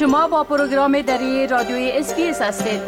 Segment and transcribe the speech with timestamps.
[0.00, 2.80] شما با پروگرام دری رادیوی SBS هستید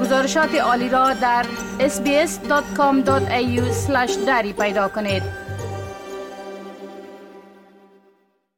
[0.00, 1.46] گزارشات عالی را در
[1.78, 3.60] sbs.com.au
[4.26, 5.22] دری پیدا کنید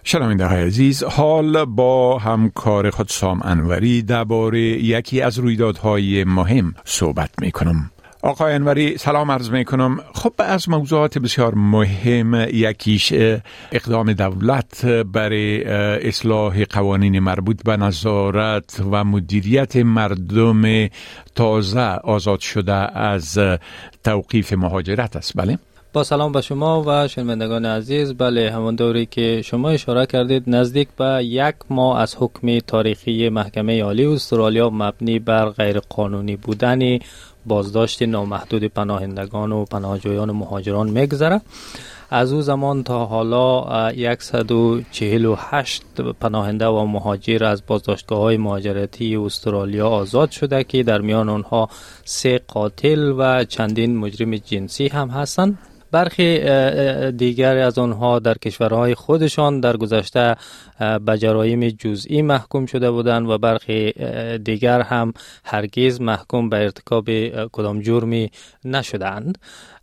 [0.04, 7.30] شنونده های عزیز حال با همکار خود سام انوری درباره یکی از رویدادهای مهم صحبت
[7.40, 7.90] می کنم.
[8.22, 13.12] آقای انوری سلام عرض می کنم خب از موضوعات بسیار مهم یکیش
[13.72, 15.64] اقدام دولت برای
[16.08, 20.88] اصلاح قوانین مربوط به نظارت و مدیریت مردم
[21.34, 23.38] تازه آزاد شده از
[24.04, 25.58] توقیف مهاجرت است بله؟
[25.96, 28.14] با سلام به شما و شنوندگان عزیز.
[28.14, 33.82] بله همون دوری که شما اشاره کردید نزدیک به یک ماه از حکم تاریخی محکمه
[33.82, 36.98] عالی استرالیا مبنی بر غیر قانونی بودن
[37.46, 41.40] بازداشت نامحدود پناهندگان و پناهجویان مهاجران میگذره.
[42.10, 45.82] از او زمان تا حالا 148
[46.20, 51.68] پناهنده و مهاجر از بازداشتگاه های مهاجرتی استرالیا آزاد شده که در میان آنها
[52.04, 55.58] سه قاتل و چندین مجرم جنسی هم هستند.
[55.96, 56.38] برخی
[57.12, 60.36] دیگر از آنها در کشورهای خودشان در گذشته
[60.78, 63.92] به جرایم جزئی محکوم شده بودند و برخی
[64.38, 65.12] دیگر هم
[65.44, 67.10] هرگز محکوم به ارتکاب
[67.52, 68.30] کدام جرمی
[68.64, 69.38] نشدند.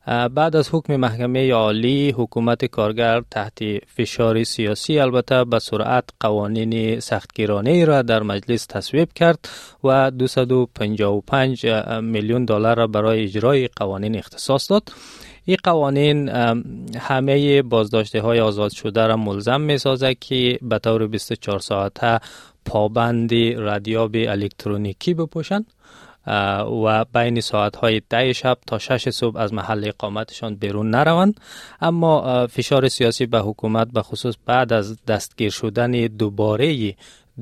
[0.07, 7.85] بعد از حکم محکمه عالی حکومت کارگر تحت فشار سیاسی البته به سرعت قوانین سختگیرانه
[7.85, 9.49] را در مجلس تصویب کرد
[9.83, 11.65] و 255
[12.01, 14.91] میلیون دلار را برای اجرای قوانین اختصاص داد.
[15.45, 16.29] این قوانین
[16.99, 22.19] همه بازداشته های آزاد شده را ملزم می سازه که به طور 24 ساعته
[22.65, 25.65] پابند ردیاب الکترونیکی بپوشند
[26.85, 31.39] و بین ساعت های ده شب تا شش صبح از محل اقامتشان بیرون نروند.
[31.81, 36.95] اما فشار سیاسی به حکومت به خصوص بعد از دستگیر شدن دوباره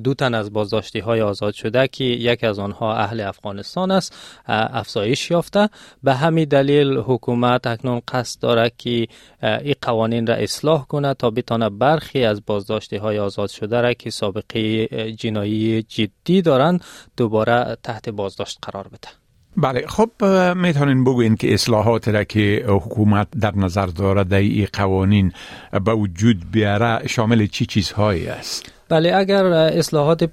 [0.03, 4.16] دو تن از بازداشتی های آزاد شده که یک از آنها اهل افغانستان است
[4.47, 5.69] افزایش یافته
[6.03, 9.07] به همین دلیل حکومت اکنون قصد دارد که
[9.41, 14.09] این قوانین را اصلاح کنه تا بتانه برخی از بازداشتی های آزاد شده را که
[14.09, 16.84] سابقه جنایی جدی دارند
[17.18, 19.07] دوباره تحت بازداشت قرار بده
[19.57, 20.25] بله خب
[20.56, 25.31] می‌تونین بگوین که اصلاحات را که حکومت در نظر دارد در این قوانین
[25.85, 30.24] به وجود بیاره شامل چی چیزهایی است؟ بله اگر اصلاحات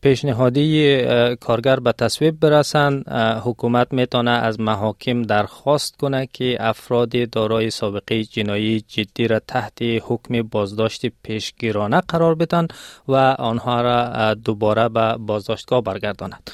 [0.00, 1.02] پیشنهادی
[1.40, 3.08] کارگر به تصویب برسند
[3.44, 10.42] حکومت می‌تونه از محاکم درخواست کنه که افراد دارای سابقه جنایی جدی را تحت حکم
[10.42, 12.66] بازداشت پیشگیرانه قرار بدن
[13.08, 16.50] و آنها را دوباره به بازداشتگاه برگرداند.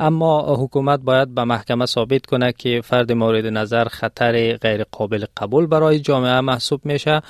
[0.00, 5.66] اما حکومت باید به محکمه ثابت کنه که فرد مورد نظر خطر غیر قابل قبول
[5.66, 7.20] برای جامعه محسوب میشه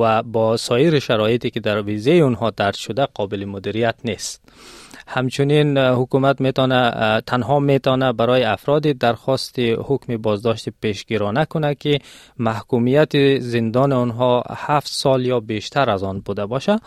[0.00, 4.44] و با سایر شرایطی که در ویزه اونها درد شده قابل مدیریت نیست.
[5.06, 6.90] همچنین حکومت می‌تونه
[7.26, 11.98] تنها می‌تونه برای افراد درخواست حکم بازداشت پیشگیرانه کنه که
[12.38, 16.78] محکومیت زندان آنها هفت سال یا بیشتر از آن بوده باشه.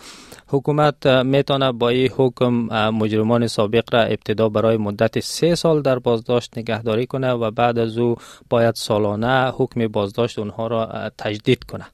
[0.48, 2.54] حکومت می‌تونه با این حکم
[2.90, 4.78] مجرمان سابق را ابتدا برای
[5.20, 8.16] سه سال در بازداشت نگهداری کنه و بعد از او
[8.50, 11.86] باید سالانه حکم بازداشت اونها را تجدید کنه.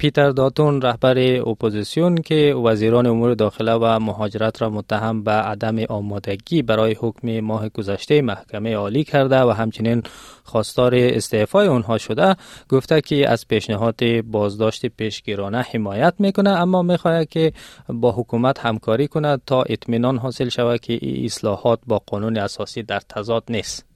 [0.00, 6.62] پیتر داتون رهبر اپوزیسیون که وزیران امور داخله و مهاجرت را متهم به عدم آمادگی
[6.62, 10.02] برای حکم ماه گذشته محکمه عالی کرده و همچنین
[10.44, 12.36] خواستار استعفای آنها شده
[12.68, 17.52] گفته که از پیشنهاد بازداشت پیشگیرانه حمایت می‌کنه اما می‌خواهد که
[17.88, 23.00] با حکومت همکاری کند تا اطمینان حاصل شود که این اصلاحات با قانون اساسی در
[23.00, 23.86] تضاد نیست.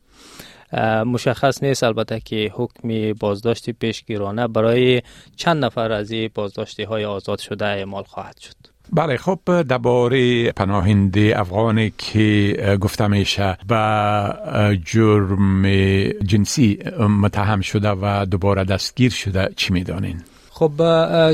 [1.07, 5.03] مشخص نیست البته که حکم بازداشت پیشگیرانه برای
[5.37, 8.55] چند نفر از این بازداشتی های آزاد شده اعمال خواهد شد
[8.93, 15.69] بله خب درباره پناهنده افغانی که گفته میشه به جرم
[16.13, 16.79] جنسی
[17.21, 20.23] متهم شده و دوباره دستگیر شده چی می‌دانین؟
[20.57, 20.73] خب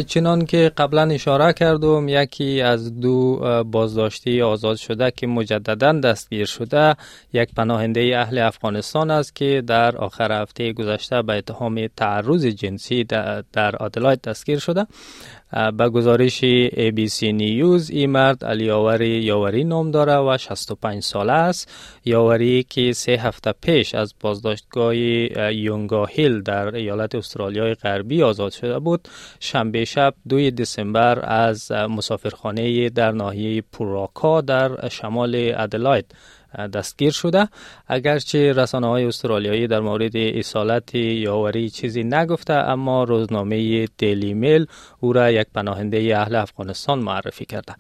[0.02, 6.96] چنان که قبلا اشاره کردم یکی از دو بازداشتی آزاد شده که مجددا دستگیر شده
[7.32, 13.04] یک پناهنده اهل افغانستان است که در آخر هفته گذشته به اتهام تعرض جنسی
[13.52, 14.86] در آدلاید دستگیر شده.
[15.76, 16.40] به گزارش
[16.70, 21.72] ABC نیوز این مرد علیاوری یاوری نام داره و 65 ساله است.
[22.04, 28.78] یاوری که سه هفته پیش از بازداشتگاه یونگا هیل در ایالت استرالیای غربی آزاد شده
[28.78, 29.08] بود.
[29.40, 36.14] شنبه شب دوی دسامبر از مسافرخانه در ناحیه پوراکا در شمال ادلاید
[36.74, 37.48] دستگیر شده.
[37.86, 44.66] اگرچه رسانه های استرالیایی در مورد اصالت یاوری چیزی نگفته اما روزنامه دیلی میل
[45.00, 47.74] او را یک پناهنده اهل افغانستان معرفی کرده.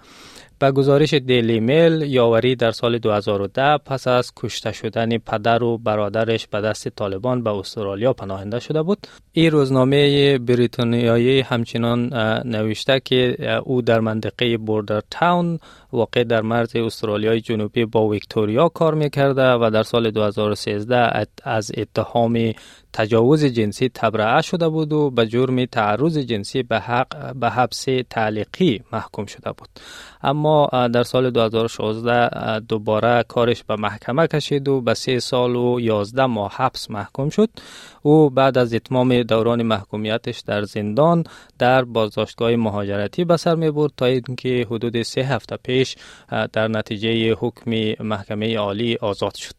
[0.60, 6.46] به گزارش دیلی میل یاوری در سال 2010 پس از کشته شدن پدر و برادرش
[6.46, 9.06] به دست طالبان به استرالیا پناهنده شده بود.
[9.32, 12.14] این روزنامه بریتانیایی همچنان
[12.44, 15.58] نوشته که او در منطقه بوردر تاون
[15.92, 22.52] واقع در مرز استرالیای جنوبی با ویکتوریا کار می‌کرده و در سال 2013 از اتهام
[22.92, 28.82] تجاوز جنسی تبرعه شده بود و به جرم تعرض جنسی به, حق به حبس تعلیقی
[28.92, 29.68] محکوم شده بود.
[30.22, 36.26] اما در سال 2016 دوباره کارش به محکمه کشید و به سه سال و 11
[36.26, 37.50] ماه حبس محکوم شد.
[38.02, 41.24] او بعد از اتمام دوران محکومیتش در زندان
[41.58, 45.96] در بازداشتگاه مهاجرتی به سر می برد تا اینکه حدود سه هفته پیش
[46.52, 47.70] در نتیجه حکم
[48.04, 49.54] محکمه عالی آزاد شد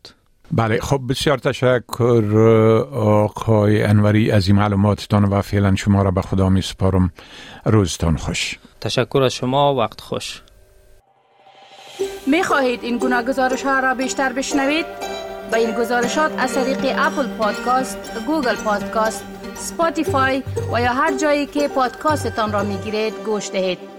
[0.51, 2.23] بله خب بسیار تشکر
[2.93, 7.11] آقای انوری از این معلوماتتان و فعلا شما را به خدا می سپارم
[7.65, 10.41] روزتان خوش تشکر از شما وقت خوش
[12.27, 14.85] می خواهید این گناه گزارش ها را بیشتر بشنوید؟
[15.51, 17.97] با این گزارشات از طریق اپل پادکاست،
[18.27, 19.25] گوگل پادکاست،
[19.55, 23.90] سپاتیفای و یا هر جایی که پادکاستتان را می گیرید گوش دهید.